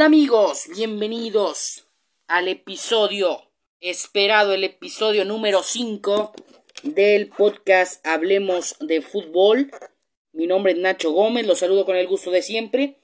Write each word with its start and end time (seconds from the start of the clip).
Hola 0.00 0.06
amigos, 0.06 0.64
bienvenidos 0.74 1.84
al 2.26 2.48
episodio 2.48 3.52
esperado, 3.80 4.54
el 4.54 4.64
episodio 4.64 5.26
número 5.26 5.62
5 5.62 6.32
del 6.84 7.28
podcast 7.28 8.04
Hablemos 8.06 8.76
de 8.80 9.02
Fútbol. 9.02 9.70
Mi 10.32 10.46
nombre 10.46 10.72
es 10.72 10.78
Nacho 10.78 11.12
Gómez, 11.12 11.46
los 11.46 11.58
saludo 11.58 11.84
con 11.84 11.96
el 11.96 12.06
gusto 12.06 12.30
de 12.30 12.40
siempre. 12.40 12.96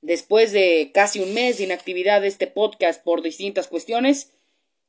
Después 0.00 0.50
de 0.50 0.90
casi 0.92 1.20
un 1.20 1.34
mes 1.34 1.58
de 1.58 1.64
inactividad 1.64 2.20
de 2.20 2.26
este 2.26 2.48
podcast 2.48 3.00
por 3.00 3.22
distintas 3.22 3.68
cuestiones, 3.68 4.32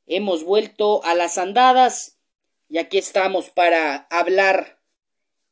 hemos 0.07 0.43
vuelto 0.43 1.03
a 1.03 1.13
las 1.13 1.37
andadas 1.37 2.17
y 2.69 2.79
aquí 2.79 2.97
estamos 2.97 3.51
para 3.51 4.07
hablar 4.09 4.79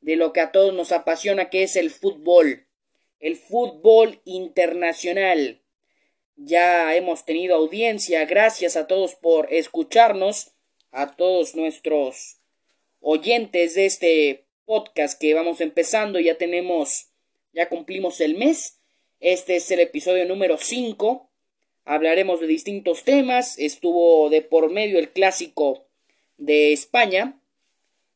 de 0.02 0.16
lo 0.16 0.34
que 0.34 0.42
a 0.42 0.52
todos 0.52 0.74
nos 0.74 0.92
apasiona, 0.92 1.52
que 1.52 1.62
es 1.62 1.76
el 1.76 1.92
fútbol, 1.92 2.66
el 3.20 3.36
fútbol 3.36 4.22
internacional. 4.26 5.59
Ya 6.42 6.96
hemos 6.96 7.26
tenido 7.26 7.54
audiencia, 7.54 8.24
gracias 8.24 8.78
a 8.78 8.88
todos 8.88 9.16
por 9.16 9.52
escucharnos, 9.52 10.54
a 10.90 11.18
todos 11.18 11.54
nuestros 11.54 12.38
oyentes 13.02 13.76
de 13.76 13.86
este 13.86 14.46
podcast 14.64 15.20
que 15.20 15.34
vamos 15.34 15.60
empezando, 15.60 16.18
ya 16.18 16.36
tenemos, 16.36 17.10
ya 17.52 17.68
cumplimos 17.68 18.22
el 18.22 18.36
mes, 18.36 18.80
este 19.20 19.58
es 19.58 19.70
el 19.72 19.82
episodio 19.82 20.26
número 20.26 20.58
5, 20.58 21.30
hablaremos 21.84 22.40
de 22.40 22.48
distintos 22.48 23.04
temas, 23.04 23.60
estuvo 23.60 24.30
de 24.30 24.42
por 24.42 24.72
medio 24.72 24.98
el 24.98 25.10
clásico 25.10 25.88
de 26.38 26.72
España, 26.72 27.38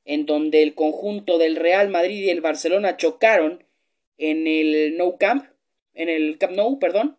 en 0.05 0.25
donde 0.25 0.63
el 0.63 0.75
conjunto 0.75 1.37
del 1.39 1.57
Real 1.57 1.89
Madrid 1.89 2.23
y 2.23 2.29
el 2.29 2.39
Barcelona 2.39 2.95
chocaron 2.95 3.65
en 4.17 4.47
el 4.47 4.95
No 4.95 5.17
Camp, 5.17 5.45
en 5.93 6.07
el 6.07 6.37
Camp 6.37 6.53
Nou, 6.53 6.79
perdón. 6.79 7.17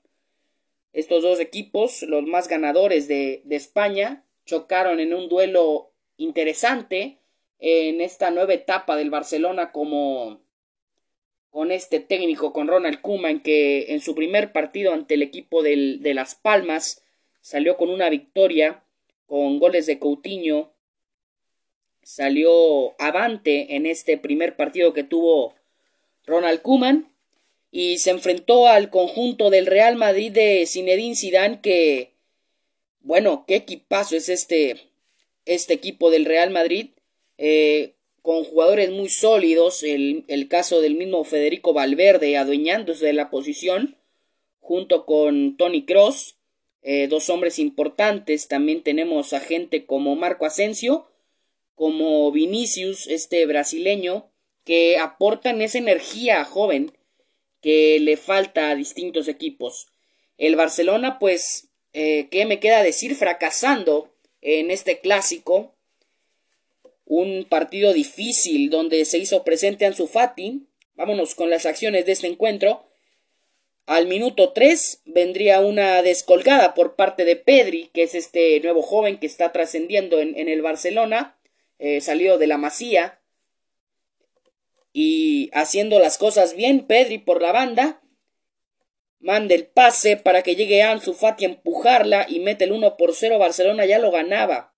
Estos 0.94 1.22
dos 1.22 1.40
equipos, 1.40 2.02
los 2.02 2.24
más 2.24 2.48
ganadores 2.48 3.08
de, 3.08 3.42
España, 3.50 4.24
chocaron 4.46 5.00
en 5.00 5.12
un 5.12 5.28
duelo 5.28 5.90
interesante 6.16 7.18
en 7.58 8.00
esta 8.00 8.30
nueva 8.30 8.54
etapa 8.54 8.96
del 8.96 9.10
Barcelona 9.10 9.72
como 9.72 10.40
con 11.50 11.70
este 11.70 12.00
técnico, 12.00 12.52
con 12.52 12.68
Ronald 12.68 13.00
Koeman, 13.00 13.42
que 13.42 13.92
en 13.92 14.00
su 14.00 14.14
primer 14.14 14.52
partido 14.52 14.92
ante 14.92 15.14
el 15.14 15.22
equipo 15.22 15.62
del, 15.62 16.00
de 16.00 16.14
Las 16.14 16.34
Palmas 16.34 17.04
salió 17.40 17.76
con 17.76 17.90
una 17.90 18.08
victoria 18.08 18.82
con 19.26 19.58
goles 19.58 19.86
de 19.86 19.98
Coutinho 19.98 20.74
salió 22.04 22.94
avante 23.00 23.76
en 23.76 23.86
este 23.86 24.18
primer 24.18 24.56
partido 24.56 24.92
que 24.92 25.04
tuvo 25.04 25.54
Ronald 26.26 26.62
Koeman 26.62 27.13
y 27.76 27.98
se 27.98 28.10
enfrentó 28.10 28.68
al 28.68 28.88
conjunto 28.88 29.50
del 29.50 29.66
Real 29.66 29.96
Madrid 29.96 30.30
de 30.30 30.64
Zinedine 30.64 31.16
Zidane 31.16 31.60
que 31.60 32.12
bueno, 33.00 33.44
qué 33.48 33.56
equipazo 33.56 34.14
es 34.14 34.28
este 34.28 34.76
este 35.44 35.74
equipo 35.74 36.12
del 36.12 36.24
Real 36.24 36.50
Madrid 36.50 36.90
eh, 37.36 37.94
con 38.22 38.44
jugadores 38.44 38.90
muy 38.90 39.08
sólidos, 39.08 39.82
el, 39.82 40.24
el 40.28 40.46
caso 40.46 40.80
del 40.80 40.94
mismo 40.94 41.24
Federico 41.24 41.72
Valverde 41.72 42.36
adueñándose 42.36 43.06
de 43.06 43.12
la 43.12 43.28
posición 43.28 43.96
junto 44.60 45.04
con 45.04 45.56
Tony 45.56 45.84
Cross, 45.84 46.36
eh, 46.82 47.08
dos 47.08 47.28
hombres 47.28 47.58
importantes, 47.58 48.46
también 48.46 48.84
tenemos 48.84 49.32
a 49.32 49.40
gente 49.40 49.84
como 49.84 50.14
Marco 50.14 50.46
Asensio, 50.46 51.08
como 51.74 52.30
Vinicius, 52.30 53.08
este 53.08 53.44
brasileño, 53.46 54.30
que 54.62 54.96
aportan 54.96 55.60
esa 55.60 55.78
energía 55.78 56.44
joven 56.44 56.92
que 57.64 57.98
le 57.98 58.18
falta 58.18 58.68
a 58.68 58.74
distintos 58.74 59.26
equipos. 59.26 59.88
El 60.36 60.54
Barcelona, 60.54 61.18
pues, 61.18 61.68
eh, 61.94 62.28
¿qué 62.30 62.44
me 62.44 62.60
queda 62.60 62.82
decir? 62.82 63.14
Fracasando 63.16 64.14
en 64.42 64.70
este 64.70 65.00
clásico. 65.00 65.74
Un 67.06 67.46
partido 67.48 67.94
difícil 67.94 68.68
donde 68.68 69.06
se 69.06 69.16
hizo 69.16 69.44
presente 69.44 69.86
Ansu 69.86 70.06
Fati. 70.06 70.66
Vámonos 70.94 71.34
con 71.34 71.48
las 71.48 71.64
acciones 71.64 72.04
de 72.04 72.12
este 72.12 72.26
encuentro. 72.26 72.84
Al 73.86 74.08
minuto 74.08 74.52
3 74.52 75.00
vendría 75.06 75.60
una 75.60 76.02
descolgada 76.02 76.74
por 76.74 76.96
parte 76.96 77.24
de 77.24 77.36
Pedri, 77.36 77.88
que 77.94 78.02
es 78.02 78.14
este 78.14 78.60
nuevo 78.60 78.82
joven 78.82 79.16
que 79.16 79.26
está 79.26 79.52
trascendiendo 79.52 80.20
en, 80.20 80.36
el 80.36 80.60
Barcelona. 80.60 81.38
Eh, 81.78 82.02
salió 82.02 82.36
de 82.36 82.46
la 82.46 82.58
masía 82.58 83.20
y 84.94 85.50
haciendo 85.52 85.98
las 85.98 86.16
cosas 86.16 86.54
bien, 86.54 86.86
Pedri 86.86 87.18
por 87.18 87.42
la 87.42 87.52
banda 87.52 88.00
manda 89.18 89.54
el 89.54 89.66
pase 89.66 90.16
para 90.16 90.42
que 90.42 90.54
llegue 90.54 90.82
Ansu 90.82 91.14
Fati 91.14 91.44
a 91.44 91.48
empujarla 91.48 92.26
y 92.28 92.40
mete 92.40 92.64
el 92.64 92.72
1 92.72 92.96
por 92.96 93.14
0, 93.14 93.38
Barcelona 93.38 93.86
ya 93.86 93.98
lo 93.98 94.10
ganaba. 94.10 94.72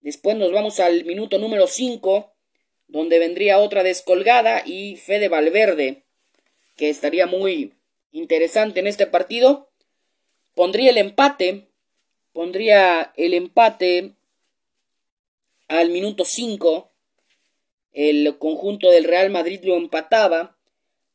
Después 0.00 0.36
nos 0.36 0.50
vamos 0.50 0.80
al 0.80 1.04
minuto 1.04 1.38
número 1.38 1.66
5, 1.66 2.34
donde 2.88 3.18
vendría 3.18 3.58
otra 3.58 3.82
descolgada 3.82 4.62
y 4.66 4.96
Fede 4.96 5.28
Valverde, 5.28 6.04
que 6.74 6.90
estaría 6.90 7.26
muy 7.26 7.74
interesante 8.12 8.80
en 8.80 8.88
este 8.88 9.06
partido, 9.06 9.70
pondría 10.54 10.90
el 10.90 10.98
empate, 10.98 11.68
pondría 12.32 13.12
el 13.16 13.34
empate 13.34 14.14
al 15.68 15.90
minuto 15.90 16.24
5, 16.24 16.90
el 17.96 18.36
conjunto 18.38 18.90
del 18.90 19.04
Real 19.04 19.30
Madrid 19.30 19.60
lo 19.64 19.74
empataba. 19.74 20.54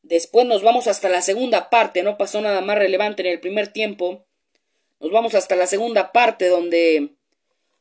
Después 0.02 0.44
nos 0.46 0.64
vamos 0.64 0.88
hasta 0.88 1.08
la 1.08 1.22
segunda 1.22 1.70
parte, 1.70 2.02
no 2.02 2.18
pasó 2.18 2.40
nada 2.40 2.60
más 2.60 2.76
relevante 2.76 3.22
en 3.22 3.28
el 3.28 3.38
primer 3.38 3.68
tiempo. 3.68 4.26
Nos 4.98 5.12
vamos 5.12 5.36
hasta 5.36 5.54
la 5.54 5.68
segunda 5.68 6.10
parte 6.10 6.48
donde 6.48 7.10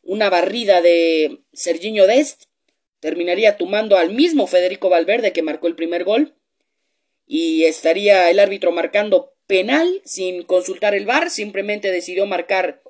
una 0.03 0.29
barrida 0.29 0.81
de 0.81 1.39
Serginho 1.51 2.05
Dest 2.05 2.43
terminaría 2.99 3.57
tomando 3.57 3.97
al 3.97 4.11
mismo 4.13 4.45
Federico 4.45 4.89
Valverde 4.89 5.33
que 5.33 5.41
marcó 5.41 5.65
el 5.65 5.75
primer 5.75 6.03
gol 6.03 6.35
y 7.25 7.63
estaría 7.63 8.29
el 8.29 8.39
árbitro 8.39 8.71
marcando 8.71 9.33
penal 9.47 10.01
sin 10.05 10.43
consultar 10.43 10.93
el 10.93 11.07
VAR, 11.07 11.31
simplemente 11.31 11.91
decidió 11.91 12.27
marcar 12.27 12.83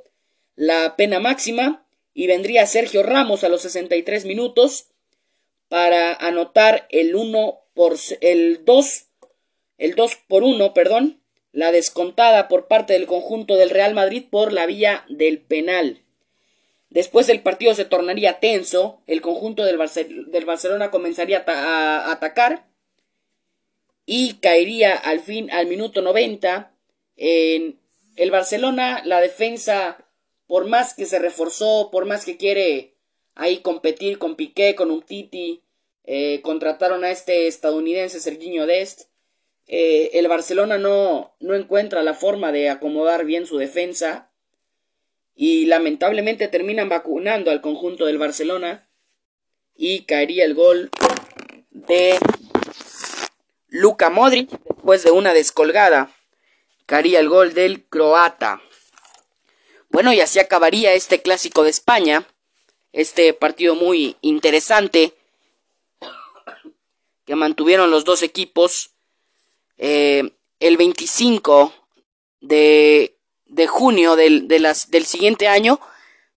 la 0.57 0.97
pena 0.97 1.21
máxima 1.21 1.85
y 2.13 2.27
vendría 2.27 2.65
Sergio 2.65 3.01
Ramos 3.01 3.45
a 3.45 3.49
los 3.49 3.61
63 3.61 4.25
minutos 4.25 4.90
para 5.71 6.13
anotar 6.15 6.85
el 6.89 7.15
1 7.15 7.61
por 7.73 7.95
el 8.19 8.65
2 8.65 9.05
el 9.77 9.95
2 9.95 10.15
por 10.27 10.43
1, 10.43 10.73
perdón, 10.73 11.21
la 11.53 11.71
descontada 11.71 12.49
por 12.49 12.67
parte 12.67 12.91
del 12.91 13.07
conjunto 13.07 13.55
del 13.55 13.69
Real 13.69 13.93
Madrid 13.93 14.25
por 14.29 14.51
la 14.51 14.65
vía 14.65 15.05
del 15.07 15.39
penal. 15.39 16.01
Después 16.89 17.29
el 17.29 17.41
partido 17.41 17.73
se 17.73 17.85
tornaría 17.85 18.41
tenso, 18.41 19.01
el 19.07 19.21
conjunto 19.21 19.63
del, 19.63 19.79
del 20.27 20.43
Barcelona 20.45 20.91
comenzaría 20.91 21.45
a, 21.47 22.11
atacar 22.11 22.67
y 24.05 24.33
caería 24.41 24.93
al 24.97 25.21
fin 25.21 25.49
al 25.51 25.67
minuto 25.67 26.01
90 26.01 26.69
en 27.15 27.79
el 28.17 28.29
Barcelona, 28.29 29.03
la 29.05 29.21
defensa 29.21 30.05
por 30.47 30.67
más 30.67 30.95
que 30.95 31.05
se 31.05 31.17
reforzó, 31.17 31.91
por 31.93 32.05
más 32.05 32.25
que 32.25 32.35
quiere 32.35 32.90
ahí 33.35 33.59
competir 33.59 34.17
con 34.17 34.35
Piqué, 34.35 34.75
con 34.75 34.91
un 34.91 35.01
Titi, 35.01 35.63
eh, 36.03 36.41
contrataron 36.41 37.03
a 37.03 37.11
este 37.11 37.47
estadounidense 37.47 38.19
Serginho 38.19 38.65
Dest, 38.65 39.11
eh, 39.67 40.19
el 40.19 40.27
Barcelona 40.27 40.77
no, 40.77 41.35
no 41.39 41.55
encuentra 41.55 42.03
la 42.03 42.13
forma 42.13 42.51
de 42.51 42.69
acomodar 42.69 43.25
bien 43.25 43.45
su 43.45 43.57
defensa 43.57 44.29
y 45.33 45.65
lamentablemente 45.65 46.47
terminan 46.47 46.89
vacunando 46.89 47.51
al 47.51 47.61
conjunto 47.61 48.05
del 48.05 48.17
Barcelona 48.17 48.87
y 49.75 50.03
caería 50.03 50.43
el 50.43 50.55
gol 50.55 50.91
de 51.69 52.17
Luka 53.69 54.09
Modric 54.09 54.49
después 54.49 55.03
de 55.03 55.11
una 55.11 55.33
descolgada. 55.33 56.11
Caería 56.85 57.19
el 57.21 57.29
gol 57.29 57.53
del 57.53 57.85
croata. 57.85 58.61
Bueno, 59.89 60.11
y 60.11 60.19
así 60.19 60.39
acabaría 60.39 60.93
este 60.93 61.21
clásico 61.21 61.63
de 61.63 61.69
España, 61.69 62.27
este 62.93 63.33
partido 63.33 63.75
muy 63.75 64.17
interesante 64.21 65.13
que 67.25 67.35
mantuvieron 67.35 67.91
los 67.91 68.03
dos 68.03 68.23
equipos. 68.23 68.91
Eh, 69.77 70.31
el 70.59 70.77
25 70.77 71.73
de, 72.41 73.15
de 73.45 73.67
junio 73.67 74.15
del, 74.15 74.47
del 74.47 75.05
siguiente 75.05 75.47
año, 75.47 75.79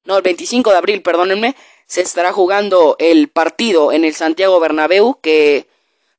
no, 0.05 0.17
el 0.17 0.23
25 0.23 0.71
de 0.71 0.77
abril, 0.77 1.03
perdónenme, 1.03 1.57
se 1.87 2.01
estará 2.01 2.33
jugando 2.33 2.97
el 2.99 3.29
partido 3.29 3.93
en 3.93 4.05
el 4.05 4.15
Santiago 4.15 4.61
Bernabéu, 4.61 5.19
que 5.21 5.67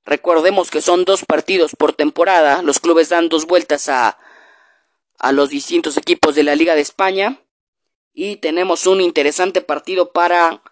recordemos 0.05 0.69
que 0.69 0.81
son 0.81 1.05
dos 1.05 1.25
partidos 1.25 1.75
por 1.75 1.93
temporada, 1.93 2.61
los 2.61 2.79
clubes 2.79 3.09
dan 3.09 3.29
dos 3.29 3.45
vueltas 3.47 3.89
a, 3.89 4.17
a 5.17 5.31
los 5.31 5.49
distintos 5.49 5.97
equipos 5.97 6.35
de 6.35 6.43
la 6.43 6.55
Liga 6.55 6.75
de 6.75 6.81
España. 6.81 7.39
Y 8.17 8.37
tenemos 8.37 8.87
un 8.87 9.01
interesante 9.01 9.59
partido 9.59 10.13
para 10.13 10.63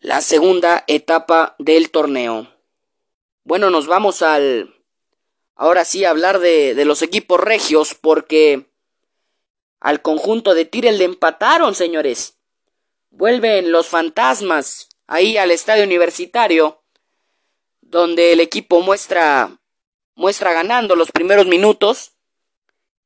la 0.00 0.20
segunda 0.20 0.84
etapa 0.86 1.56
del 1.58 1.90
torneo. 1.90 2.46
Bueno, 3.42 3.70
nos 3.70 3.88
vamos 3.88 4.22
al... 4.22 4.72
Ahora 5.56 5.84
sí, 5.84 6.04
a 6.04 6.10
hablar 6.10 6.38
de, 6.38 6.80
los 6.84 7.02
equipos 7.02 7.40
regios 7.40 7.96
porque 8.00 8.66
al 9.80 10.00
conjunto 10.00 10.54
de 10.54 10.64
Tirel 10.64 10.98
le 10.98 11.04
empataron, 11.06 11.74
señores. 11.74 12.38
Vuelven 13.10 13.72
los 13.72 13.88
fantasmas 13.88 14.90
ahí 15.08 15.36
al 15.36 15.50
estadio 15.50 15.82
universitario, 15.82 16.84
donde 17.80 18.32
el 18.32 18.38
equipo 18.38 18.80
muestra, 18.80 19.58
muestra 20.14 20.52
ganando 20.52 20.94
los 20.94 21.10
primeros 21.10 21.46
minutos. 21.46 22.12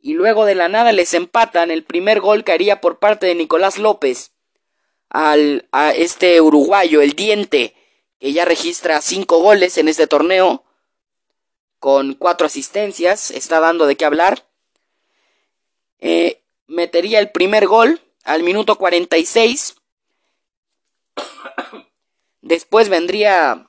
Y 0.03 0.15
luego 0.15 0.45
de 0.45 0.57
la 0.57 0.69
nada 0.69 0.91
les 0.91 1.15
empatan. 1.15 1.71
El 1.71 1.85
primer 1.85 2.21
gol 2.21 2.43
caería 2.43 2.81
por 2.81 2.99
parte 2.99 3.27
de 3.27 3.37
Nicolás 3.37 3.79
López 3.79 4.33
al, 5.09 5.69
a 5.71 5.93
este 5.93 6.41
uruguayo, 6.41 7.01
el 7.01 7.13
diente, 7.13 7.77
que 8.19 8.33
ya 8.33 8.45
registra 8.45 9.01
cinco 9.01 9.39
goles 9.39 9.79
en 9.79 9.87
este 9.87 10.09
torneo, 10.09 10.65
con 11.79 12.15
cuatro 12.15 12.49
asistencias, 12.49 13.31
está 13.31 13.61
dando 13.61 13.87
de 13.87 13.97
qué 13.97 14.05
hablar. 14.05 14.45
Eh, 16.01 16.43
metería 16.67 17.21
el 17.21 17.31
primer 17.31 17.69
gol 17.69 18.01
al 18.25 18.43
minuto 18.43 18.79
46. 18.79 19.77
Después 22.41 22.89
vendría 22.89 23.69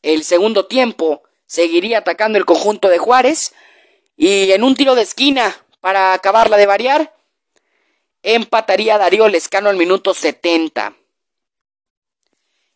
el 0.00 0.24
segundo 0.24 0.64
tiempo, 0.64 1.22
seguiría 1.44 1.98
atacando 1.98 2.38
el 2.38 2.46
conjunto 2.46 2.88
de 2.88 2.96
Juárez 2.96 3.52
y 4.16 4.52
en 4.52 4.64
un 4.64 4.74
tiro 4.74 4.94
de 4.94 5.02
esquina 5.02 5.56
para 5.80 6.12
acabarla 6.12 6.56
de 6.56 6.66
variar, 6.66 7.14
empataría 8.22 8.98
Darío 8.98 9.28
Lescano 9.28 9.68
al 9.68 9.76
minuto 9.76 10.14
70. 10.14 10.94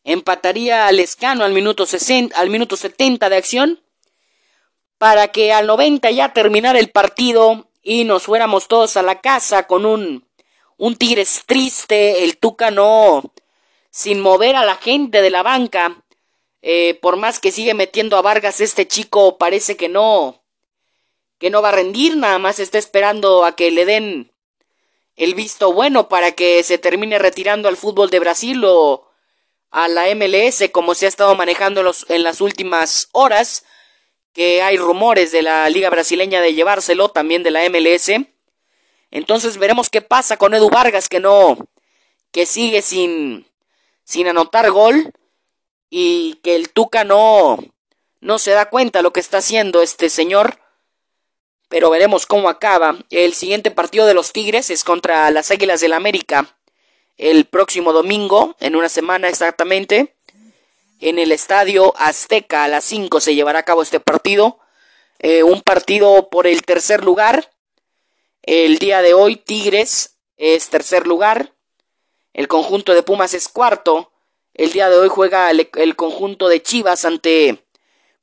Empataría 0.05 0.87
a 0.87 0.93
Lescano 0.93 1.45
al 1.45 1.53
minuto, 1.53 1.85
al 2.35 2.51
minuto 2.51 2.77
70 2.77 3.29
de 3.29 3.37
acción 3.37 3.81
para 4.99 5.29
que 5.29 5.53
al 5.53 5.67
90 5.67 6.11
ya 6.11 6.33
terminara 6.33 6.79
el 6.79 6.91
partido 6.91 7.69
y 7.83 8.05
nos 8.05 8.25
fuéramos 8.25 8.69
todos 8.69 8.97
a 8.97 9.03
la 9.03 9.21
casa 9.21 9.67
con 9.67 9.85
un, 9.87 10.27
un 10.77 10.97
Tigres 10.97 11.43
triste, 11.47 12.25
el 12.25 12.39
Tuca 12.39 12.71
no, 12.71 13.33
sin 13.91 14.21
mover 14.21 14.57
a 14.57 14.65
la 14.65 14.77
gente 14.77 15.23
de 15.23 15.31
la 15.31 15.43
banca. 15.43 16.03
Eh, 16.63 16.99
por 17.01 17.17
más 17.17 17.39
que 17.39 17.53
sigue 17.53 17.75
metiendo 17.75 18.17
a 18.17 18.23
Vargas, 18.23 18.61
este 18.61 18.89
chico 18.89 19.39
parece 19.39 19.77
que 19.77 19.89
no, 19.89 20.43
que 21.39 21.51
no 21.51 21.63
va 21.63 21.71
a 21.71 21.73
rendir, 21.73 22.17
nada 22.17 22.39
más 22.39 22.59
está 22.59 22.79
esperando 22.79 23.45
a 23.45 23.55
que 23.55 23.71
le 23.71 23.85
den 23.85 24.33
el 25.17 25.35
visto 25.35 25.73
bueno 25.73 26.09
para 26.09 26.33
que 26.33 26.63
se 26.63 26.79
termine 26.79 27.19
retirando 27.19 27.69
al 27.69 27.77
fútbol 27.77 28.11
de 28.11 28.21
Brasil 28.21 28.63
o 28.65 29.09
a 29.71 29.89
la 29.89 30.15
MLS 30.15 30.71
como 30.73 30.95
se 30.95 31.07
ha 31.07 31.09
estado 31.09 31.35
manejando 31.35 31.81
en, 31.81 31.87
los, 31.87 32.07
en 32.09 32.23
las 32.23 32.41
últimas 32.41 33.09
horas, 33.13 33.65
que 34.33 34.63
hay 34.63 34.77
rumores 34.77 35.33
de 35.33 35.43
la 35.43 35.69
liga 35.71 35.89
brasileña 35.91 36.41
de 36.41 36.55
llevárselo, 36.55 37.09
también 37.09 37.43
de 37.43 37.51
la 37.51 37.69
MLS. 37.69 38.11
Entonces 39.11 39.57
veremos 39.57 39.89
qué 39.89 40.03
pasa 40.03 40.37
con 40.37 40.55
Edu 40.55 40.69
Vargas 40.69 41.09
que 41.09 41.21
no, 41.21 41.57
que 42.33 42.45
sigue 42.45 42.83
sin, 42.83 43.47
sin 44.05 44.29
anotar 44.29 44.71
gol 44.71 45.13
y 45.89 46.35
que 46.43 46.55
el 46.57 46.71
Tuca 46.71 47.05
no, 47.05 47.59
no 48.21 48.39
se 48.39 48.51
da 48.51 48.69
cuenta 48.69 49.03
lo 49.03 49.13
que 49.13 49.21
está 49.21 49.39
haciendo 49.39 49.81
este 49.81 50.11
señor 50.11 50.59
pero 51.69 51.91
veremos 51.91 52.27
cómo 52.27 52.49
acaba. 52.49 52.97
El 53.11 53.35
siguiente 53.35 53.71
partido 53.71 54.07
de 54.07 54.15
los 54.15 54.33
Tigres 54.33 54.71
es 54.71 54.85
contra 54.85 55.31
las 55.31 55.51
Águilas 55.51 55.81
del 55.81 55.93
América 55.93 56.57
el 57.17 57.47
próximo 57.47 57.93
domingo, 57.93 58.57
en 58.61 58.77
una 58.77 58.89
semana 58.89 59.29
exactamente. 59.29 60.15
En 61.01 61.19
el 61.19 61.33
estadio 61.33 61.95
Azteca 61.97 62.65
a 62.65 62.69
las 62.69 62.85
5 62.85 63.21
se 63.21 63.35
llevará 63.35 63.61
a 63.61 63.65
cabo 63.65 63.83
este 63.83 64.01
partido. 64.01 64.59
Eh, 65.19 65.43
un 65.43 65.63
partido 65.63 66.29
por 66.29 66.47
el 66.47 66.63
tercer 66.63 67.05
lugar. 67.05 67.53
El 68.43 68.79
día 68.79 69.03
de 69.03 69.15
hoy 69.15 69.37
Tigres 69.37 70.17
es 70.37 70.69
tercer 70.69 71.07
lugar. 71.07 71.53
El 72.33 72.49
conjunto 72.49 72.95
de 72.95 73.03
Pumas 73.03 73.35
es 73.35 73.49
cuarto. 73.49 74.13
El 74.55 74.73
día 74.73 74.89
de 74.89 74.97
hoy 74.97 75.09
juega 75.09 75.51
el, 75.51 75.69
el 75.75 75.97
conjunto 75.97 76.49
de 76.49 76.63
Chivas 76.63 77.05
ante 77.05 77.65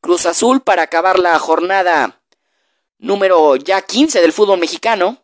Cruz 0.01 0.25
Azul 0.25 0.61
para 0.61 0.83
acabar 0.83 1.19
la 1.19 1.37
jornada 1.39 2.21
número 3.03 3.57
ya 3.57 3.81
15 3.81 4.21
del 4.21 4.31
fútbol 4.31 4.59
mexicano. 4.59 5.17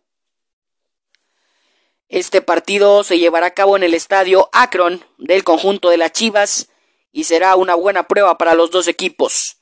Este 2.10 2.42
partido 2.42 3.04
se 3.04 3.20
llevará 3.20 3.48
a 3.48 3.54
cabo 3.54 3.78
en 3.78 3.84
el 3.84 3.94
estadio 3.94 4.50
Akron 4.52 5.04
del 5.18 5.44
conjunto 5.44 5.90
de 5.90 5.98
las 5.98 6.12
Chivas 6.12 6.68
y 7.12 7.24
será 7.24 7.56
una 7.56 7.76
buena 7.76 8.08
prueba 8.08 8.38
para 8.38 8.54
los 8.54 8.70
dos 8.70 8.88
equipos. 8.88 9.58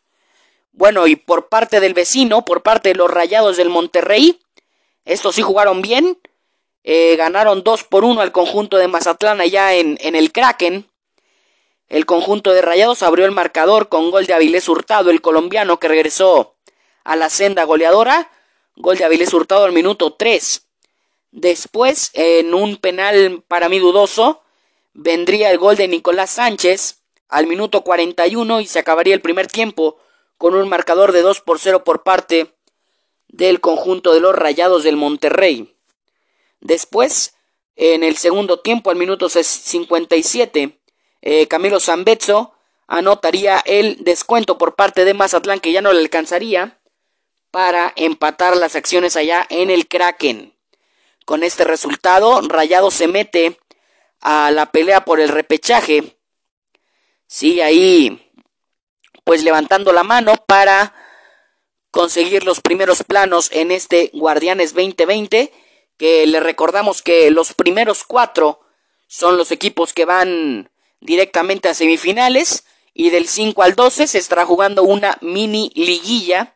Bueno, 0.71 1.07
y 1.07 1.15
por 1.15 1.47
parte 1.47 1.79
del 1.79 1.93
vecino, 1.93 2.43
por 2.43 2.63
parte 2.63 2.89
de 2.89 2.95
los 2.95 3.11
Rayados 3.11 3.55
del 3.55 3.69
Monterrey, 3.69 4.39
estos 5.05 5.35
sí 5.35 5.41
jugaron 5.41 5.81
bien. 5.81 6.19
Eh, 6.83 7.17
ganaron 7.17 7.63
2 7.63 7.83
por 7.83 8.05
1 8.05 8.21
al 8.21 8.31
conjunto 8.31 8.77
de 8.77 8.87
Mazatlán 8.87 9.41
allá 9.41 9.73
en, 9.75 9.97
en 10.01 10.15
el 10.15 10.31
Kraken. 10.31 10.89
El 11.87 12.05
conjunto 12.05 12.53
de 12.53 12.61
Rayados 12.61 13.03
abrió 13.03 13.25
el 13.25 13.31
marcador 13.31 13.89
con 13.89 14.09
gol 14.09 14.25
de 14.25 14.33
Avilés 14.33 14.69
Hurtado, 14.69 15.09
el 15.09 15.21
colombiano 15.21 15.79
que 15.79 15.87
regresó 15.87 16.56
a 17.07 17.15
la 17.15 17.30
senda 17.30 17.63
goleadora. 17.63 18.30
Gol 18.75 18.98
de 18.98 19.06
Avilés 19.06 19.33
Hurtado 19.33 19.63
al 19.63 19.71
minuto 19.71 20.13
3. 20.13 20.68
Después, 21.31 22.12
en 22.13 22.54
un 22.54 22.77
penal 22.77 23.44
para 23.48 23.69
mí 23.69 23.80
dudoso, 23.80 24.44
vendría 24.94 25.50
el 25.50 25.57
gol 25.57 25.77
de 25.77 25.88
Nicolás 25.88 26.31
Sánchez 26.31 27.00
al 27.30 27.48
minuto 27.48 27.83
41 27.83 28.62
y 28.62 28.68
se 28.68 28.80
acabaría 28.80 29.13
el 29.13 29.21
primer 29.21 29.48
tiempo 29.48 29.98
con 30.38 30.54
un 30.54 30.69
marcador 30.69 31.13
de 31.13 31.21
2 31.21 31.42
por 31.42 31.59
0 31.59 31.83
por 31.83 32.04
parte 32.04 32.54
del 33.27 33.62
conjunto 33.62 34.13
de 34.13 34.19
los 34.19 34.36
Rayados 34.36 34.83
del 34.83 34.95
Monterrey. 34.95 35.75
Después, 36.60 37.36
en 37.75 38.03
el 38.03 38.18
segundo 38.18 38.60
tiempo, 38.60 38.89
al 38.89 38.98
minuto 38.98 39.30
57, 39.30 40.80
eh, 41.21 41.48
Camilo 41.48 41.80
Zambezzo 41.80 42.53
anotaría 42.88 43.62
el 43.65 44.03
descuento 44.03 44.57
por 44.57 44.75
parte 44.75 45.06
de 45.06 45.13
Mazatlán 45.13 45.60
que 45.60 45.71
ya 45.71 45.81
no 45.81 45.94
le 45.94 46.00
alcanzaría 46.00 46.76
para 47.57 47.92
empatar 47.95 48.56
las 48.56 48.75
acciones 48.75 49.15
allá 49.15 49.44
en 49.50 49.71
el 49.71 49.88
Kraken. 49.88 50.54
Con 51.25 51.42
este 51.42 51.63
resultado, 51.63 52.39
Rayado 52.42 52.92
se 52.92 53.07
mete 53.07 53.59
a 54.21 54.51
la 54.51 54.68
pelea 54.68 55.06
por 55.06 55.19
el 55.19 55.30
repechaje. 55.30 56.19
Sigue 57.25 57.63
ahí, 57.63 58.31
pues 59.24 59.42
levantando 59.42 59.92
la 59.92 60.04
mano 60.04 60.36
para 60.45 60.94
conseguir 61.89 62.44
los 62.45 62.62
primeros 62.62 63.01
planos 63.01 63.50
en 63.51 63.71
este 63.71 64.12
Guardianes 64.13 64.75
2020. 64.75 65.51
Que 65.98 66.27
le 66.27 66.39
recordamos 66.39 67.01
que 67.01 67.31
los 67.31 67.55
primeros 67.55 68.03
cuatro 68.03 68.60
son 69.08 69.36
los 69.36 69.50
equipos 69.50 69.93
que 69.93 70.05
van 70.05 70.70
directamente 71.00 71.70
a 71.70 71.74
semifinales. 71.74 72.65
Y 72.93 73.10
del 73.10 73.27
5 73.27 73.63
al 73.63 73.74
12 73.74 74.05
se 74.05 74.20
estará 74.20 74.46
jugando 74.46 74.84
una 74.84 75.17
mini 75.22 75.72
liguilla 75.74 76.53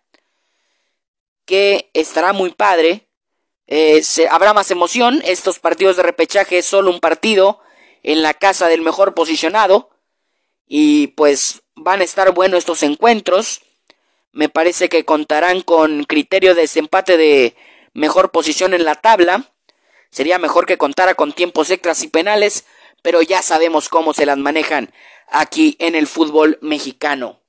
que 1.46 1.90
estará 1.94 2.34
muy 2.34 2.52
padre. 2.52 3.08
Eh, 3.68 4.04
habrá 4.30 4.54
más 4.54 4.72
emoción. 4.72 5.22
Estos 5.26 5.60
partidos 5.60 5.98
de 5.98 6.04
repechaje 6.04 6.58
es 6.58 6.66
solo 6.66 6.92
un 6.92 7.00
partido 7.00 7.60
en 8.04 8.22
la 8.22 8.34
casa 8.34 8.68
del 8.68 8.82
mejor 8.82 9.14
posicionado. 9.14 9.90
Y 10.68 11.08
pues 11.08 11.62
van 11.76 12.02
a 12.02 12.04
estar 12.04 12.34
buenos 12.34 12.60
estos 12.60 12.84
encuentros. 12.84 13.62
Me 14.32 14.50
parece 14.50 14.88
que 14.88 15.04
contarán 15.04 15.62
con 15.62 16.06
criterio 16.06 16.56
de 16.56 16.62
desempate 16.62 17.18
de 17.18 17.56
mejor 17.94 18.32
posición 18.32 18.74
en 18.74 18.86
la 18.86 18.96
tabla. 18.96 19.52
Sería 20.10 20.40
mejor 20.40 20.66
que 20.66 20.78
contara 20.78 21.16
con 21.16 21.34
tiempos 21.34 21.70
extras 21.70 22.04
y 22.04 22.08
penales, 22.08 22.66
pero 23.02 23.22
ya 23.22 23.42
sabemos 23.42 23.90
cómo 23.90 24.14
se 24.14 24.26
las 24.26 24.38
manejan 24.38 24.94
aquí 25.28 25.76
en 25.80 25.96
el 25.96 26.08
fútbol 26.08 26.58
mexicano. 26.62 27.41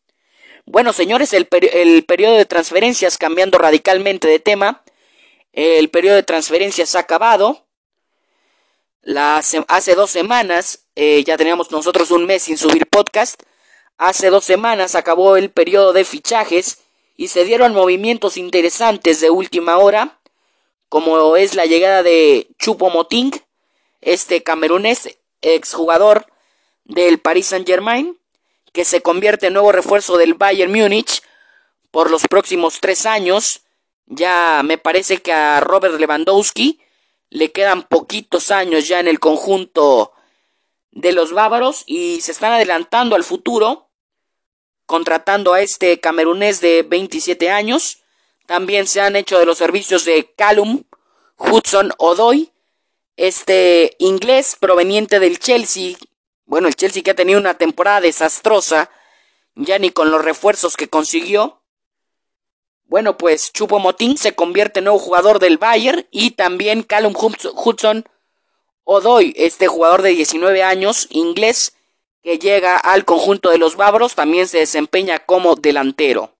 Bueno, 0.64 0.92
señores, 0.92 1.32
el, 1.32 1.46
periodo 1.46 2.36
de 2.36 2.46
transferencias, 2.46 3.18
cambiando 3.18 3.58
radicalmente 3.58 4.28
de 4.28 4.38
tema, 4.38 4.82
el 5.52 5.90
periodo 5.90 6.16
de 6.16 6.22
transferencias 6.22 6.94
ha 6.94 7.00
acabado. 7.00 7.66
hace 9.68 9.94
dos 9.94 10.10
semanas, 10.10 10.86
eh, 10.94 11.24
ya 11.24 11.36
teníamos 11.36 11.70
nosotros 11.70 12.10
un 12.10 12.26
mes 12.26 12.44
sin 12.44 12.56
subir 12.58 12.86
podcast. 12.86 13.42
Hace 13.98 14.30
dos 14.30 14.44
semanas 14.44 14.94
acabó 14.94 15.36
el 15.36 15.50
periodo 15.50 15.92
de 15.92 16.04
fichajes 16.04 16.78
y 17.16 17.28
se 17.28 17.44
dieron 17.44 17.74
movimientos 17.74 18.36
interesantes 18.36 19.20
de 19.20 19.30
última 19.30 19.78
hora, 19.78 20.18
como 20.88 21.36
es 21.36 21.54
la 21.54 21.66
llegada 21.66 22.02
de 22.02 22.48
Chupo 22.58 22.90
Moting, 22.90 23.32
este 24.00 24.42
camerunés 24.42 25.18
exjugador 25.40 26.26
del 26.84 27.18
Paris 27.18 27.46
Saint 27.46 27.66
Germain, 27.66 28.18
que 28.72 28.84
se 28.84 29.02
convierte 29.02 29.46
en 29.46 29.54
nuevo 29.54 29.72
refuerzo 29.72 30.16
del 30.16 30.34
Bayern 30.34 30.72
Múnich 30.72 31.22
por 31.90 32.10
los 32.10 32.26
próximos 32.26 32.80
tres 32.80 33.06
años. 33.06 33.62
Ya 34.06 34.62
me 34.64 34.78
parece 34.78 35.18
que 35.18 35.32
a 35.32 35.60
Robert 35.60 35.98
Lewandowski 35.98 36.80
le 37.30 37.52
quedan 37.52 37.84
poquitos 37.84 38.50
años 38.50 38.88
ya 38.88 39.00
en 39.00 39.08
el 39.08 39.20
conjunto 39.20 40.12
de 40.90 41.12
los 41.12 41.32
bávaros 41.32 41.84
y 41.86 42.20
se 42.20 42.32
están 42.32 42.52
adelantando 42.52 43.16
al 43.16 43.24
futuro 43.24 43.88
contratando 44.92 45.54
a 45.54 45.62
este 45.62 46.00
camerunés 46.00 46.60
de 46.60 46.82
27 46.82 47.50
años. 47.50 48.02
También 48.46 48.86
se 48.86 49.00
han 49.00 49.16
hecho 49.16 49.38
de 49.38 49.46
los 49.46 49.56
servicios 49.56 50.04
de 50.04 50.30
Calum, 50.36 50.84
Hudson 51.38 51.92
Odoy, 51.96 52.50
este 53.16 53.96
inglés 53.98 54.56
proveniente 54.60 55.18
del 55.18 55.38
Chelsea. 55.38 55.96
Bueno, 56.44 56.68
el 56.68 56.76
Chelsea 56.76 57.02
que 57.02 57.12
ha 57.12 57.16
tenido 57.16 57.38
una 57.38 57.54
temporada 57.54 58.00
desastrosa, 58.00 58.90
ya 59.54 59.78
ni 59.78 59.90
con 59.90 60.10
los 60.10 60.24
refuerzos 60.24 60.76
que 60.76 60.88
consiguió. 60.88 61.62
Bueno, 62.84 63.16
pues 63.16 63.52
Chupo 63.52 63.78
Motín 63.78 64.18
se 64.18 64.34
convierte 64.34 64.80
en 64.80 64.84
nuevo 64.84 64.98
jugador 64.98 65.38
del 65.38 65.58
Bayern 65.58 66.06
y 66.10 66.32
también 66.32 66.82
Callum 66.82 67.14
Hudson 67.14 68.04
Odoy, 68.84 69.32
este 69.36 69.68
jugador 69.68 70.02
de 70.02 70.10
19 70.10 70.62
años, 70.62 71.06
inglés, 71.10 71.74
que 72.22 72.38
llega 72.38 72.76
al 72.76 73.04
conjunto 73.04 73.50
de 73.50 73.58
los 73.58 73.76
Bávaros, 73.76 74.14
también 74.14 74.48
se 74.48 74.58
desempeña 74.58 75.20
como 75.20 75.54
delantero. 75.54 76.36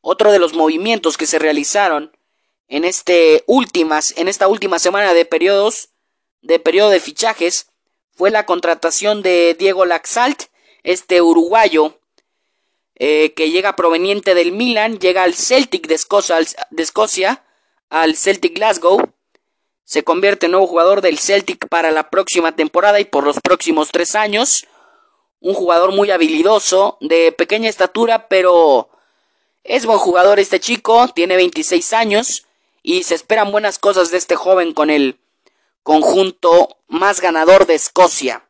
Otro 0.00 0.32
de 0.32 0.38
los 0.38 0.54
movimientos 0.54 1.16
que 1.16 1.26
se 1.26 1.38
realizaron 1.38 2.16
en, 2.68 2.84
este 2.84 3.42
últimas, 3.46 4.16
en 4.16 4.28
esta 4.28 4.48
última 4.48 4.78
semana 4.78 5.14
de 5.14 5.24
periodos 5.24 5.90
de 6.40 6.60
periodo 6.60 6.90
de 6.90 7.00
fichajes 7.00 7.70
fue 8.18 8.32
la 8.32 8.46
contratación 8.46 9.22
de 9.22 9.54
Diego 9.56 9.86
Laxalt, 9.86 10.46
este 10.82 11.22
uruguayo 11.22 12.00
eh, 12.96 13.32
que 13.34 13.52
llega 13.52 13.76
proveniente 13.76 14.34
del 14.34 14.50
Milan, 14.50 14.98
llega 14.98 15.22
al 15.22 15.34
Celtic 15.34 15.86
de 15.86 15.94
Escocia, 15.94 16.36
de 16.70 16.82
Escocia, 16.82 17.44
al 17.90 18.16
Celtic 18.16 18.56
Glasgow, 18.56 19.12
se 19.84 20.02
convierte 20.02 20.46
en 20.46 20.52
nuevo 20.52 20.66
jugador 20.66 21.00
del 21.00 21.20
Celtic 21.20 21.68
para 21.68 21.92
la 21.92 22.10
próxima 22.10 22.56
temporada 22.56 22.98
y 22.98 23.04
por 23.04 23.22
los 23.22 23.38
próximos 23.40 23.90
tres 23.92 24.16
años. 24.16 24.66
Un 25.40 25.54
jugador 25.54 25.92
muy 25.92 26.10
habilidoso, 26.10 26.98
de 27.00 27.30
pequeña 27.30 27.70
estatura, 27.70 28.26
pero 28.26 28.88
es 29.62 29.86
buen 29.86 29.98
jugador 29.98 30.40
este 30.40 30.58
chico, 30.58 31.06
tiene 31.14 31.36
26 31.36 31.92
años 31.92 32.46
y 32.82 33.04
se 33.04 33.14
esperan 33.14 33.52
buenas 33.52 33.78
cosas 33.78 34.10
de 34.10 34.18
este 34.18 34.34
joven 34.34 34.74
con 34.74 34.90
el 34.90 35.20
conjunto 35.88 36.76
más 36.86 37.22
ganador 37.22 37.64
de 37.64 37.74
Escocia. 37.74 38.46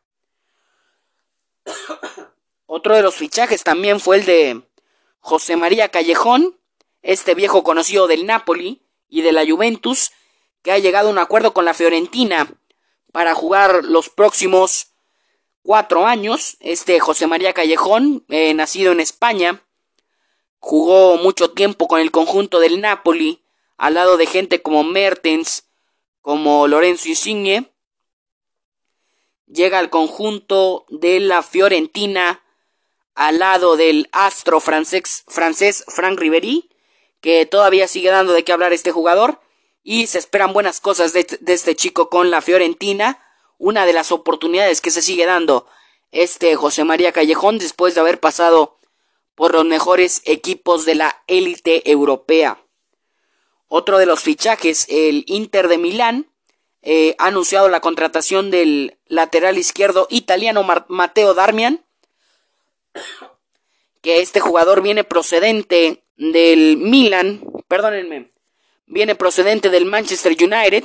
Otro 2.65 2.97
de 2.97 3.01
los 3.01 3.15
fichajes 3.15 3.63
también 3.63 4.01
fue 4.01 4.17
el 4.17 4.25
de 4.25 4.61
José 5.21 5.55
María 5.55 5.87
Callejón, 5.87 6.59
este 7.01 7.35
viejo 7.35 7.63
conocido 7.63 8.07
del 8.07 8.25
Napoli 8.25 8.81
y 9.07 9.21
de 9.21 9.31
la 9.31 9.45
Juventus, 9.49 10.11
que 10.63 10.73
ha 10.73 10.79
llegado 10.79 11.07
a 11.07 11.11
un 11.13 11.17
acuerdo 11.17 11.53
con 11.53 11.63
la 11.63 11.73
Fiorentina 11.73 12.53
para 13.13 13.33
jugar 13.35 13.85
los 13.85 14.09
próximos 14.09 14.87
cuatro 15.63 16.05
años. 16.05 16.57
Este 16.59 16.99
José 16.99 17.25
María 17.25 17.53
Callejón, 17.53 18.25
eh, 18.27 18.53
nacido 18.53 18.91
en 18.91 18.99
España, 18.99 19.63
jugó 20.57 21.15
mucho 21.15 21.51
tiempo 21.51 21.87
con 21.87 22.01
el 22.01 22.11
conjunto 22.11 22.59
del 22.59 22.81
Napoli, 22.81 23.45
al 23.77 23.93
lado 23.93 24.17
de 24.17 24.25
gente 24.25 24.61
como 24.61 24.83
Mertens, 24.83 25.68
como 26.21 26.67
Lorenzo 26.67 27.09
Insigne. 27.09 27.71
Llega 29.47 29.79
al 29.79 29.89
conjunto 29.89 30.85
de 30.89 31.19
la 31.19 31.41
Fiorentina 31.43 32.43
al 33.15 33.39
lado 33.39 33.75
del 33.75 34.07
astro 34.11 34.59
francés, 34.61 35.23
francés 35.27 35.83
Frank 35.87 36.19
Ribery, 36.19 36.69
que 37.19 37.45
todavía 37.45 37.87
sigue 37.87 38.09
dando 38.09 38.33
de 38.33 38.43
qué 38.43 38.53
hablar 38.53 38.71
este 38.71 38.91
jugador, 38.91 39.41
y 39.83 40.07
se 40.07 40.19
esperan 40.19 40.53
buenas 40.53 40.79
cosas 40.79 41.13
de, 41.13 41.25
este 41.47 41.75
chico 41.75 42.09
con 42.09 42.31
la 42.31 42.41
Fiorentina, 42.41 43.21
una 43.57 43.85
de 43.85 43.93
las 43.93 44.11
oportunidades 44.11 44.81
que 44.81 44.91
se 44.91 45.01
sigue 45.01 45.25
dando 45.25 45.67
este 46.11 46.55
José 46.55 46.83
María 46.83 47.11
Callejón 47.11 47.57
después 47.57 47.93
de 47.93 48.01
haber 48.01 48.19
pasado 48.19 48.79
por 49.35 49.53
los 49.53 49.65
mejores 49.65 50.21
equipos 50.25 50.85
de 50.85 50.95
la 50.95 51.23
élite 51.27 51.89
europea. 51.91 52.63
Otro 53.69 53.99
de 53.99 54.07
los 54.07 54.21
fichajes, 54.21 54.87
el 54.89 55.23
Inter 55.27 55.67
de 55.67 55.77
Milán, 55.77 56.27
eh, 56.81 57.15
ha 57.19 57.27
anunciado 57.27 57.69
la 57.69 57.81
contratación 57.81 58.49
del 58.49 58.97
lateral 59.07 59.57
izquierdo 59.57 60.07
italiano 60.09 60.65
Matteo 60.87 61.35
Darmian, 61.35 61.85
que 64.01 64.21
este 64.21 64.39
jugador 64.39 64.81
viene 64.81 65.03
procedente 65.03 66.03
del 66.17 66.77
Milan, 66.77 67.41
perdónenme, 67.67 68.31
viene 68.87 69.13
procedente 69.13 69.69
del 69.69 69.85
Manchester 69.85 70.35
United 70.39 70.83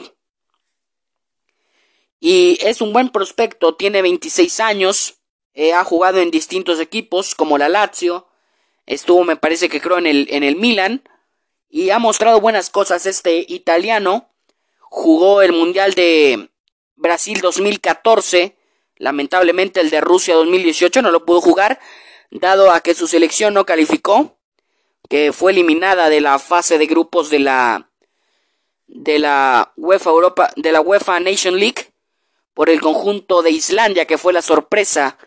y 2.21 2.59
es 2.61 2.83
un 2.83 2.93
buen 2.93 3.09
prospecto, 3.09 3.77
tiene 3.77 4.03
26 4.03 4.61
años, 4.61 5.21
eh, 5.55 5.73
ha 5.73 5.85
jugado 5.85 6.21
en 6.21 6.31
distintos 6.31 6.81
equipos 6.81 7.35
como 7.35 7.57
la 7.57 7.69
Lazio, 7.69 8.27
estuvo 8.85 9.25
me 9.25 9.37
parece 9.37 9.69
que 9.69 9.81
creo 9.81 9.97
en 9.97 10.07
el, 10.07 10.27
en 10.31 10.43
el 10.43 10.57
Milan 10.57 11.03
y 11.75 11.91
ha 11.91 11.99
mostrado 11.99 12.41
buenas 12.41 12.71
cosas 12.71 13.05
este 13.05 13.45
italiano, 13.49 14.31
jugó 14.79 15.43
el 15.43 15.53
Mundial 15.53 15.95
de 15.95 16.49
Brasil 16.95 17.41
2014, 17.41 18.57
lamentablemente 18.97 19.81
el 19.81 19.91
de 19.91 20.01
Rusia 20.01 20.37
2018 20.37 21.03
no 21.03 21.11
lo 21.11 21.25
pudo 21.25 21.41
jugar, 21.41 21.81
dado 22.31 22.71
a 22.71 22.79
que 22.79 22.95
su 22.95 23.09
selección 23.09 23.55
no 23.55 23.67
calificó, 23.67 24.37
que 25.09 25.33
fue 25.33 25.51
eliminada 25.51 26.11
de 26.11 26.21
la 26.21 26.39
fase 26.39 26.79
de 26.79 26.87
grupos 26.87 27.29
de 27.29 27.41
la 27.41 27.91
de 28.87 29.19
la 29.19 29.73
UEFA 29.77 30.11
Europa 30.11 30.51
de 30.55 30.71
la 30.71 30.81
UEFA 30.81 31.19
Nation 31.19 31.59
League 31.59 31.93
por 32.53 32.71
el 32.71 32.81
conjunto 32.81 33.43
de 33.43 33.51
Islandia 33.51 34.07
que 34.07 34.17
fue 34.17 34.33
la 34.33 34.43
sorpresa 34.43 35.19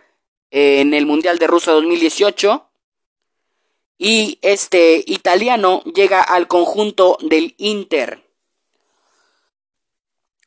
en 0.49 0.93
el 0.93 1.05
Mundial 1.05 1.39
de 1.39 1.47
Rusia 1.47 1.73
2018 1.73 2.66
y 3.97 4.39
este 4.41 5.03
italiano 5.05 5.81
llega 5.83 6.21
al 6.21 6.47
conjunto 6.47 7.17
del 7.21 7.55
Inter. 7.57 8.23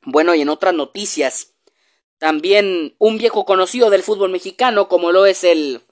Bueno, 0.02 0.34
y 0.34 0.40
en 0.40 0.48
otras 0.48 0.74
noticias, 0.74 1.52
también 2.18 2.94
un 2.98 3.18
viejo 3.18 3.44
conocido 3.44 3.90
del 3.90 4.02
fútbol 4.02 4.30
mexicano 4.30 4.88
como 4.88 5.12
lo 5.12 5.26
es 5.26 5.44
el 5.44 5.82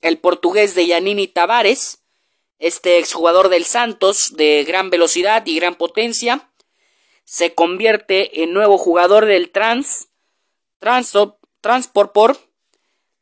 el 0.00 0.18
portugués 0.18 0.74
de 0.74 0.86
Yanini 0.86 1.26
Tavares, 1.26 2.02
este 2.58 2.98
exjugador 2.98 3.48
del 3.48 3.64
Santos 3.64 4.34
de 4.36 4.64
gran 4.64 4.90
velocidad 4.90 5.44
y 5.46 5.56
gran 5.56 5.74
potencia, 5.74 6.50
se 7.24 7.54
convierte 7.54 8.42
en 8.42 8.52
nuevo 8.52 8.78
jugador 8.78 9.26
del 9.26 9.50
Trans, 9.50 10.08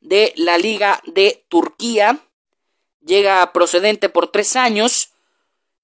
de 0.01 0.33
la 0.37 0.59
Liga 0.59 1.03
de 1.07 1.45
Turquía. 1.49 2.21
Llega 3.07 3.53
procedente 3.53 4.09
por 4.09 4.33
tres 4.33 4.57
años, 4.57 5.11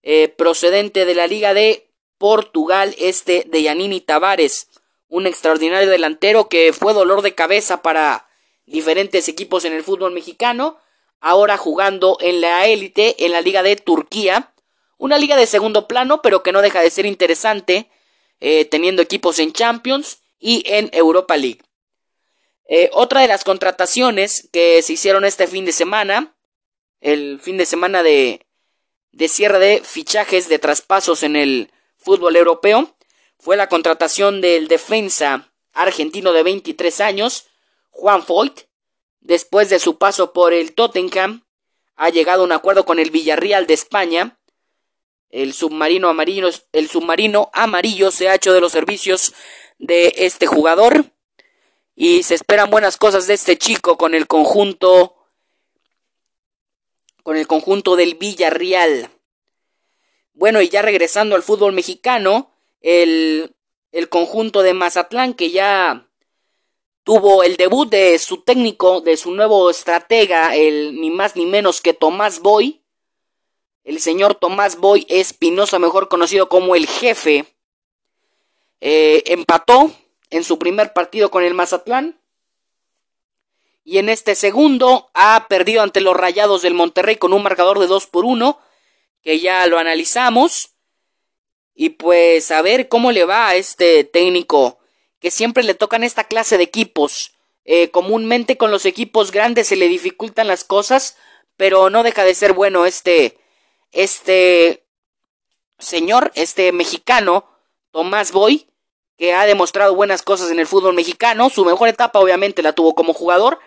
eh, 0.02 0.26
procedente 0.26 1.04
de 1.04 1.14
la 1.14 1.28
Liga 1.28 1.54
de 1.54 1.88
Portugal, 2.18 2.96
este 2.98 3.44
de 3.46 3.62
Yanini 3.62 4.00
Tavares, 4.00 4.66
un 5.08 5.28
extraordinario 5.28 5.88
delantero 5.88 6.48
que 6.48 6.72
fue 6.72 6.94
dolor 6.94 7.22
de 7.22 7.36
cabeza 7.36 7.80
para 7.80 8.26
diferentes 8.66 9.28
equipos 9.28 9.64
en 9.64 9.72
el 9.72 9.84
fútbol 9.84 10.12
mexicano, 10.12 10.78
ahora 11.20 11.56
jugando 11.56 12.18
en 12.20 12.40
la 12.40 12.66
élite, 12.66 13.24
en 13.24 13.30
la 13.30 13.40
liga 13.40 13.62
de 13.62 13.76
Turquía, 13.76 14.52
una 14.98 15.16
liga 15.16 15.36
de 15.36 15.46
segundo 15.46 15.86
plano, 15.86 16.22
pero 16.22 16.42
que 16.42 16.50
no 16.50 16.60
deja 16.60 16.80
de 16.80 16.90
ser 16.90 17.06
interesante, 17.06 17.88
eh, 18.40 18.64
teniendo 18.64 19.00
equipos 19.00 19.38
en 19.38 19.52
Champions 19.52 20.22
y 20.40 20.64
en 20.66 20.90
Europa 20.92 21.36
League. 21.36 21.60
Eh, 22.66 22.90
otra 22.92 23.20
de 23.20 23.28
las 23.28 23.44
contrataciones 23.44 24.48
que 24.52 24.82
se 24.82 24.94
hicieron 24.94 25.24
este 25.24 25.46
fin 25.46 25.64
de 25.64 25.72
semana, 25.72 26.31
el 27.02 27.40
fin 27.40 27.58
de 27.58 27.66
semana 27.66 28.02
de, 28.02 28.46
de 29.10 29.28
cierre 29.28 29.58
de 29.58 29.82
fichajes 29.84 30.48
de 30.48 30.58
traspasos 30.58 31.22
en 31.22 31.36
el 31.36 31.70
fútbol 31.98 32.36
europeo, 32.36 32.96
fue 33.38 33.56
la 33.56 33.68
contratación 33.68 34.40
del 34.40 34.68
defensa 34.68 35.52
argentino 35.72 36.32
de 36.32 36.44
23 36.44 37.00
años, 37.00 37.46
Juan 37.90 38.22
Foyt, 38.22 38.62
después 39.20 39.68
de 39.68 39.80
su 39.80 39.98
paso 39.98 40.32
por 40.32 40.52
el 40.52 40.74
Tottenham, 40.74 41.44
ha 41.96 42.10
llegado 42.10 42.42
a 42.42 42.44
un 42.44 42.52
acuerdo 42.52 42.84
con 42.84 42.98
el 42.98 43.10
Villarreal 43.10 43.66
de 43.66 43.74
España. 43.74 44.38
El 45.30 45.52
submarino 45.54 46.08
amarillo, 46.08 46.50
el 46.72 46.88
submarino 46.88 47.50
amarillo 47.52 48.10
se 48.10 48.28
ha 48.28 48.34
hecho 48.34 48.52
de 48.52 48.60
los 48.60 48.72
servicios 48.72 49.34
de 49.78 50.14
este 50.16 50.46
jugador. 50.46 51.04
Y 51.94 52.22
se 52.22 52.34
esperan 52.34 52.70
buenas 52.70 52.96
cosas 52.96 53.26
de 53.26 53.34
este 53.34 53.58
chico 53.58 53.98
con 53.98 54.14
el 54.14 54.26
conjunto 54.26 55.21
con 57.22 57.36
el 57.36 57.46
conjunto 57.46 57.96
del 57.96 58.14
Villarreal. 58.14 59.10
Bueno, 60.34 60.62
y 60.62 60.68
ya 60.68 60.82
regresando 60.82 61.34
al 61.34 61.42
fútbol 61.42 61.72
mexicano, 61.72 62.50
el, 62.80 63.54
el 63.92 64.08
conjunto 64.08 64.62
de 64.62 64.74
Mazatlán 64.74 65.34
que 65.34 65.50
ya 65.50 66.08
tuvo 67.04 67.42
el 67.42 67.56
debut 67.56 67.88
de 67.90 68.18
su 68.18 68.42
técnico, 68.42 69.00
de 69.00 69.16
su 69.16 69.32
nuevo 69.32 69.70
estratega, 69.70 70.54
el 70.54 71.00
ni 71.00 71.10
más 71.10 71.36
ni 71.36 71.46
menos 71.46 71.80
que 71.80 71.94
Tomás 71.94 72.40
Boy. 72.40 72.80
El 73.84 74.00
señor 74.00 74.36
Tomás 74.36 74.76
Boy 74.76 75.06
Espinosa, 75.08 75.78
mejor 75.78 76.08
conocido 76.08 76.48
como 76.48 76.76
el 76.76 76.86
jefe, 76.86 77.46
eh, 78.80 79.22
empató 79.26 79.92
en 80.30 80.44
su 80.44 80.58
primer 80.58 80.92
partido 80.92 81.30
con 81.30 81.42
el 81.42 81.54
Mazatlán. 81.54 82.20
Y 83.84 83.98
en 83.98 84.08
este 84.08 84.34
segundo 84.34 85.10
ha 85.14 85.46
perdido 85.48 85.82
ante 85.82 86.00
los 86.00 86.16
Rayados 86.16 86.62
del 86.62 86.74
Monterrey 86.74 87.16
con 87.16 87.32
un 87.32 87.42
marcador 87.42 87.78
de 87.78 87.86
2 87.86 88.06
por 88.06 88.24
1, 88.24 88.58
que 89.22 89.40
ya 89.40 89.66
lo 89.66 89.78
analizamos. 89.78 90.74
Y 91.74 91.90
pues 91.90 92.50
a 92.50 92.62
ver 92.62 92.88
cómo 92.88 93.12
le 93.12 93.24
va 93.24 93.48
a 93.48 93.56
este 93.56 94.04
técnico 94.04 94.78
que 95.20 95.30
siempre 95.30 95.62
le 95.62 95.74
tocan 95.74 96.02
esta 96.02 96.24
clase 96.24 96.58
de 96.58 96.64
equipos. 96.64 97.32
Eh, 97.64 97.90
comúnmente 97.90 98.56
con 98.56 98.72
los 98.72 98.84
equipos 98.84 99.30
grandes 99.30 99.68
se 99.68 99.76
le 99.76 99.86
dificultan 99.88 100.48
las 100.48 100.64
cosas, 100.64 101.16
pero 101.56 101.90
no 101.90 102.02
deja 102.02 102.24
de 102.24 102.34
ser 102.34 102.52
bueno 102.54 102.86
este, 102.86 103.38
este 103.92 104.84
señor, 105.78 106.32
este 106.34 106.72
mexicano, 106.72 107.46
Tomás 107.92 108.32
Boy, 108.32 108.66
que 109.16 109.32
ha 109.32 109.46
demostrado 109.46 109.94
buenas 109.94 110.22
cosas 110.22 110.50
en 110.50 110.58
el 110.58 110.66
fútbol 110.66 110.94
mexicano. 110.94 111.50
Su 111.50 111.64
mejor 111.64 111.88
etapa 111.88 112.18
obviamente 112.18 112.62
la 112.62 112.72
tuvo 112.72 112.96
como 112.96 113.14
jugador, 113.14 113.60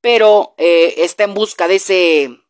pero 0.00 0.54
eh, 0.58 0.94
está 0.98 1.24
en 1.24 1.34
busca 1.34 1.68
de 1.68 1.76
ese, 1.76 2.40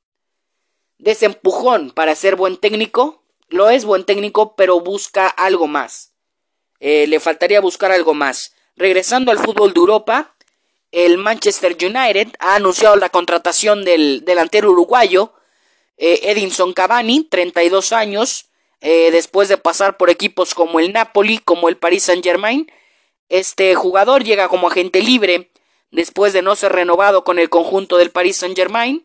empujón 1.25 1.91
para 1.91 2.15
ser 2.15 2.37
buen 2.37 2.57
técnico. 2.57 3.23
Lo 3.49 3.71
es 3.71 3.85
buen 3.85 4.05
técnico, 4.05 4.55
pero 4.57 4.81
busca 4.81 5.27
algo 5.27 5.67
más. 5.67 6.13
Eh, 6.81 7.07
le 7.07 7.21
faltaría 7.21 7.61
buscar 7.61 7.91
algo 7.91 8.15
más. 8.15 8.55
Regresando 8.77 9.33
al 9.33 9.39
fútbol 9.39 9.73
de 9.73 9.81
Europa, 9.81 10.35
el 10.93 11.19
Manchester 11.19 11.77
United 11.81 12.29
ha 12.39 12.57
anunciado 12.57 12.97
la 12.97 13.09
contratación 13.09 13.85
del 13.85 14.25
delantero 14.25 14.71
uruguayo 14.71 15.33
eh, 15.97 16.21
Edinson 16.25 16.73
Cavani, 16.73 17.25
32 17.25 17.93
años, 17.93 18.45
después 18.81 19.49
de 19.49 19.57
pasar 19.57 19.97
por 19.97 20.09
equipos 20.09 20.55
como 20.55 20.79
el 20.79 20.93
Napoli, 20.93 21.39
como 21.39 21.69
el 21.69 21.77
Paris 21.77 22.05
Saint 22.05 22.23
Germain. 22.23 22.71
Este 23.29 23.75
jugador 23.75 24.23
llega 24.23 24.49
como 24.49 24.69
agente 24.69 25.03
libre 25.03 25.51
después 25.91 26.33
de 26.33 26.43
no 26.43 26.57
ser 26.57 26.73
renovado 26.73 27.25
con 27.25 27.39
el 27.39 27.49
conjunto 27.49 27.97
del 27.97 28.11
Paris 28.11 28.39
Saint 28.39 28.57
Germain. 28.57 29.05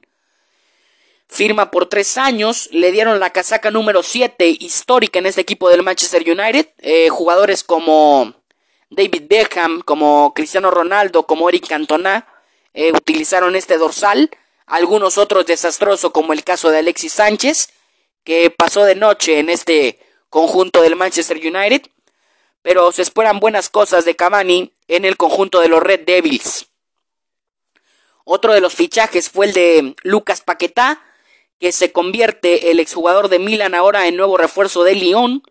Firma 1.28 1.72
por 1.72 1.88
tres 1.88 2.18
años, 2.18 2.70
le 2.72 2.92
dieron 2.92 3.20
la 3.20 3.32
casaca 3.32 3.72
número 3.72 4.04
7 4.04 4.48
histórica 4.60 5.20
en 5.20 5.26
este 5.26 5.42
equipo 5.42 5.70
del 5.70 5.82
Manchester 5.82 6.22
United. 6.22 6.68
Eh, 6.80 7.10
jugadores 7.10 7.64
como 7.64 8.36
David 8.90 9.24
Beckham, 9.28 9.82
como 9.82 10.34
Cristiano 10.36 10.70
Ronaldo, 10.70 11.26
como 11.26 11.50
Eric 11.50 11.68
Cantona, 11.68 12.28
eh, 12.74 12.92
utilizaron 12.92 13.56
este 13.56 13.78
dorsal. 13.78 14.30
Algunos 14.66 15.18
otros 15.18 15.46
desastrosos, 15.46 16.12
como 16.12 16.34
el 16.34 16.44
caso 16.44 16.70
de 16.70 16.80
Alexis 16.80 17.14
Sánchez, 17.14 17.70
que 18.24 18.50
pasó 18.50 18.84
de 18.84 18.96
noche 18.96 19.40
en 19.40 19.50
este 19.50 20.00
conjunto 20.30 20.82
del 20.82 20.96
Manchester 20.96 21.38
United. 21.38 21.82
Pero 22.62 22.92
se 22.92 23.02
esperan 23.02 23.40
buenas 23.40 23.70
cosas 23.70 24.06
de 24.06 24.16
Cavani 24.16 24.72
en 24.88 25.06
el 25.06 25.18
conjunto 25.18 25.60
de 25.62 25.68
los 25.68 25.82
Red 25.82 26.02
Devils. 26.06 26.68
Otro 28.24 28.54
de 28.54 28.62
los 28.62 28.74
fichajes 28.74 29.30
fue 29.30 29.48
el 29.48 29.54
de 29.54 29.96
Lucas 30.04 30.42
Paquetá, 30.42 31.02
que 31.60 31.72
se 31.72 31.92
convierte 31.92 32.72
el 32.72 32.80
exjugador 32.80 33.30
de 33.30 33.40
Milan 33.40 33.76
ahora 33.76 34.08
en 34.08 34.18
nuevo 34.18 34.38
refuerzo 34.38 34.84
de 34.84 34.96
Lyon 34.96 35.44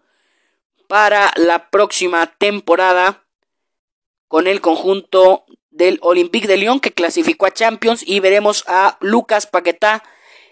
para 0.88 1.33
la 1.37 1.71
próxima 1.71 2.26
temporada 2.38 3.25
con 4.29 4.47
el 4.47 4.61
conjunto 4.61 5.45
del 5.71 5.99
Olympique 6.02 6.47
de 6.47 6.57
Lyon 6.57 6.81
que 6.81 6.93
clasificó 6.93 7.47
a 7.47 7.50
Champions 7.50 8.02
y 8.07 8.21
veremos 8.21 8.64
a 8.67 8.99
Lucas 9.00 9.47
Paquetá 9.47 10.02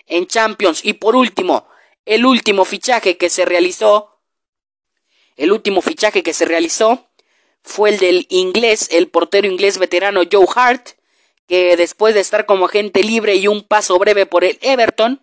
en 0.06 0.26
Champions. 0.26 0.84
Y 0.84 0.94
por 0.94 1.16
último, 1.16 1.68
el 2.06 2.26
último 2.26 2.64
fichaje 2.64 3.16
que 3.16 3.30
se 3.30 3.44
realizó, 3.44 4.18
el 5.36 5.52
último 5.52 5.82
fichaje 5.82 6.22
que 6.22 6.32
se 6.32 6.44
realizó 6.44 7.10
fue 7.62 7.90
el 7.90 7.98
del 7.98 8.26
inglés, 8.30 8.88
el 8.90 9.08
portero 9.08 9.46
inglés 9.46 9.78
veterano 9.78 10.22
Joe 10.30 10.46
Hart, 10.54 10.90
que 11.50 11.76
después 11.76 12.14
de 12.14 12.20
estar 12.20 12.46
como 12.46 12.66
agente 12.66 13.02
libre 13.02 13.34
y 13.34 13.48
un 13.48 13.64
paso 13.64 13.98
breve 13.98 14.24
por 14.24 14.44
el 14.44 14.56
Everton, 14.62 15.20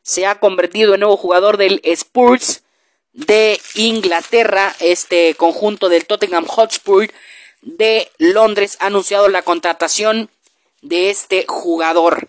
se 0.00 0.24
ha 0.24 0.38
convertido 0.38 0.94
en 0.94 1.00
nuevo 1.00 1.16
jugador 1.16 1.56
del 1.56 1.80
Spurs 1.82 2.62
de 3.12 3.60
Inglaterra, 3.74 4.76
este 4.78 5.34
conjunto 5.34 5.88
del 5.88 6.06
Tottenham 6.06 6.46
Hotspur 6.46 7.08
de 7.62 8.08
Londres 8.18 8.76
ha 8.78 8.86
anunciado 8.86 9.26
la 9.26 9.42
contratación 9.42 10.30
de 10.82 11.10
este 11.10 11.46
jugador. 11.48 12.28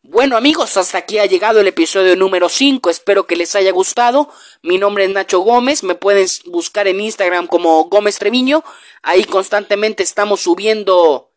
Bueno 0.00 0.38
amigos, 0.38 0.78
hasta 0.78 0.96
aquí 0.96 1.18
ha 1.18 1.26
llegado 1.26 1.60
el 1.60 1.68
episodio 1.68 2.16
número 2.16 2.48
5, 2.48 2.88
espero 2.88 3.26
que 3.26 3.36
les 3.36 3.54
haya 3.56 3.72
gustado. 3.72 4.30
Mi 4.62 4.78
nombre 4.78 5.04
es 5.04 5.10
Nacho 5.10 5.40
Gómez, 5.40 5.82
me 5.82 5.96
pueden 5.96 6.26
buscar 6.46 6.88
en 6.88 6.98
Instagram 6.98 7.46
como 7.46 7.84
Gómez 7.90 8.18
Treviño, 8.18 8.64
ahí 9.02 9.24
constantemente 9.24 10.02
estamos 10.02 10.40
subiendo 10.40 11.27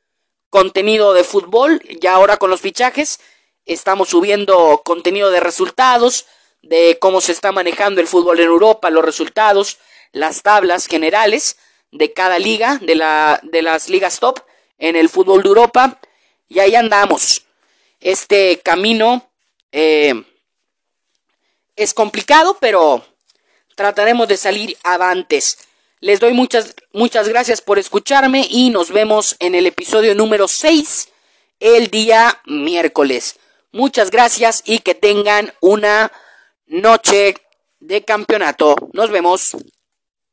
contenido 0.52 1.14
de 1.14 1.24
fútbol, 1.24 1.82
ya 2.00 2.14
ahora 2.14 2.38
con 2.38 2.52
los 2.52 2.62
fichajes, 2.62 3.20
estamos 3.66 4.10
subiendo 4.10 4.82
contenido 4.84 5.32
de 5.32 5.40
resultados, 5.40 6.28
de 6.62 7.00
cómo 7.00 7.22
se 7.22 7.32
está 7.32 7.52
manejando 7.52 8.02
el 8.02 8.08
fútbol 8.08 8.40
en 8.40 8.48
Europa, 8.48 8.90
los 8.90 9.04
resultados, 9.04 9.80
las 10.12 10.44
tablas 10.44 10.88
generales 10.88 11.58
de 11.92 12.12
cada 12.14 12.38
liga, 12.38 12.78
de, 12.82 12.96
la, 12.96 13.40
de 13.44 13.62
las 13.62 13.90
ligas 13.90 14.20
top 14.20 14.42
en 14.78 14.98
el 14.98 15.10
fútbol 15.10 15.42
de 15.42 15.50
Europa. 15.50 16.00
Y 16.50 16.60
ahí 16.60 16.76
andamos. 16.76 17.46
Este 18.02 18.60
camino 18.60 19.30
eh, 19.72 20.22
es 21.78 21.94
complicado, 21.94 22.58
pero 22.60 23.06
trataremos 23.76 24.28
de 24.28 24.36
salir 24.36 24.78
avantes. 24.84 25.58
Les 26.04 26.20
doy 26.20 26.34
muchas, 26.34 26.76
muchas 26.94 27.30
gracias 27.30 27.62
por 27.62 27.78
escucharme 27.78 28.48
y 28.50 28.72
nos 28.72 28.92
vemos 28.92 29.36
en 29.40 29.54
el 29.54 29.68
episodio 29.68 30.16
número 30.16 30.48
6 30.48 31.10
el 31.60 31.90
día 31.92 32.42
miércoles. 32.48 33.36
Muchas 33.72 34.10
gracias 34.10 34.64
y 34.66 34.80
que 34.80 34.96
tengan 34.96 35.54
una 35.62 36.12
noche 36.66 37.36
de 37.80 38.04
campeonato. 38.04 38.76
Nos 38.94 39.12
vemos. 39.12 39.56